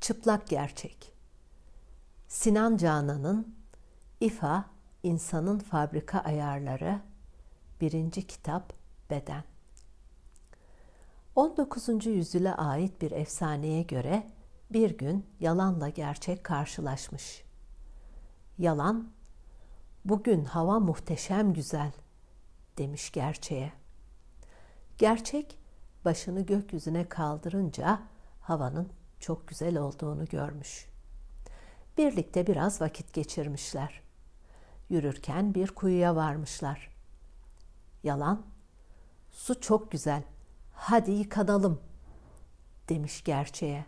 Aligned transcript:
Çıplak 0.00 0.48
Gerçek 0.48 1.12
Sinan 2.28 2.76
Canan'ın 2.76 3.54
İFA 4.20 4.64
İnsanın 5.02 5.58
Fabrika 5.58 6.20
Ayarları 6.20 7.00
Birinci 7.80 8.26
Kitap 8.26 8.72
Beden 9.10 9.44
19. 11.36 12.06
yüzyıla 12.06 12.54
ait 12.54 13.02
bir 13.02 13.10
efsaneye 13.10 13.82
göre 13.82 14.26
bir 14.70 14.98
gün 14.98 15.26
yalanla 15.40 15.88
gerçek 15.88 16.44
karşılaşmış. 16.44 17.44
Yalan, 18.58 19.10
bugün 20.04 20.44
hava 20.44 20.80
muhteşem 20.80 21.52
güzel 21.52 21.92
demiş 22.78 23.12
gerçeğe. 23.12 23.72
Gerçek 24.98 25.58
başını 26.04 26.40
gökyüzüne 26.46 27.08
kaldırınca 27.08 28.02
havanın 28.40 28.99
çok 29.20 29.48
güzel 29.48 29.76
olduğunu 29.76 30.26
görmüş. 30.26 30.86
Birlikte 31.98 32.46
biraz 32.46 32.80
vakit 32.80 33.12
geçirmişler. 33.12 34.02
Yürürken 34.88 35.54
bir 35.54 35.68
kuyuya 35.68 36.16
varmışlar. 36.16 36.96
Yalan, 38.02 38.46
su 39.30 39.60
çok 39.60 39.92
güzel, 39.92 40.22
hadi 40.72 41.10
yıkanalım 41.10 41.80
demiş 42.88 43.24
gerçeğe. 43.24 43.86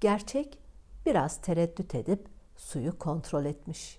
Gerçek 0.00 0.58
biraz 1.06 1.40
tereddüt 1.40 1.94
edip 1.94 2.28
suyu 2.56 2.98
kontrol 2.98 3.44
etmiş. 3.44 3.98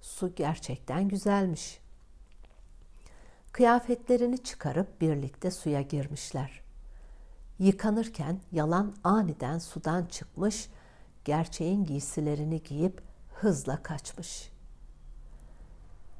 Su 0.00 0.34
gerçekten 0.34 1.08
güzelmiş. 1.08 1.80
Kıyafetlerini 3.52 4.42
çıkarıp 4.44 5.00
birlikte 5.00 5.50
suya 5.50 5.80
girmişler. 5.80 6.69
Yıkanırken 7.60 8.40
yalan 8.52 8.94
aniden 9.04 9.58
sudan 9.58 10.04
çıkmış, 10.04 10.70
gerçeğin 11.24 11.84
giysilerini 11.84 12.62
giyip 12.62 13.02
hızla 13.34 13.82
kaçmış. 13.82 14.52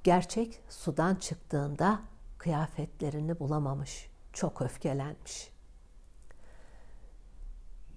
Gerçek 0.04 0.62
sudan 0.68 1.14
çıktığında 1.14 2.00
kıyafetlerini 2.38 3.40
bulamamış, 3.40 4.10
çok 4.32 4.62
öfkelenmiş. 4.62 5.50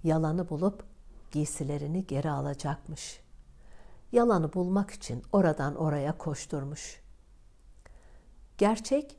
Yalanı 0.04 0.48
bulup 0.48 0.84
giysilerini 1.30 2.06
geri 2.06 2.30
alacakmış. 2.30 3.20
Yalanı 4.12 4.52
bulmak 4.52 4.90
için 4.90 5.22
oradan 5.32 5.74
oraya 5.74 6.18
koşturmuş. 6.18 7.02
Gerçek 8.58 9.16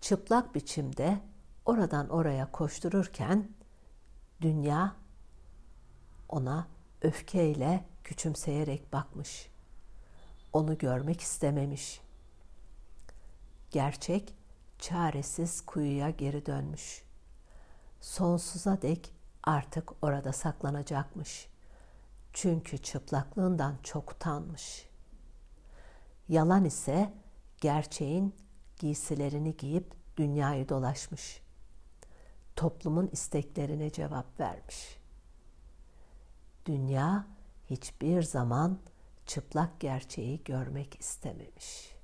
çıplak 0.00 0.54
biçimde 0.54 1.20
oradan 1.64 2.08
oraya 2.08 2.52
koştururken 2.52 3.56
dünya 4.40 4.96
ona 6.28 6.66
öfkeyle 7.02 7.84
küçümseyerek 8.04 8.92
bakmış. 8.92 9.48
Onu 10.52 10.78
görmek 10.78 11.20
istememiş. 11.20 12.00
Gerçek 13.70 14.34
çaresiz 14.78 15.60
kuyuya 15.60 16.10
geri 16.10 16.46
dönmüş. 16.46 17.02
Sonsuza 18.00 18.82
dek 18.82 19.12
artık 19.42 20.04
orada 20.04 20.32
saklanacakmış. 20.32 21.48
Çünkü 22.32 22.78
çıplaklığından 22.78 23.74
çok 23.82 24.12
utanmış. 24.12 24.88
Yalan 26.28 26.64
ise 26.64 27.14
gerçeğin 27.60 28.34
giysilerini 28.78 29.56
giyip 29.56 29.94
dünyayı 30.16 30.68
dolaşmış. 30.68 31.45
Toplumun 32.56 33.08
isteklerine 33.12 33.90
cevap 33.90 34.40
vermiş. 34.40 34.98
Dünya 36.66 37.26
hiçbir 37.70 38.22
zaman 38.22 38.78
çıplak 39.26 39.80
gerçeği 39.80 40.44
görmek 40.44 41.00
istememiş.'' 41.00 41.95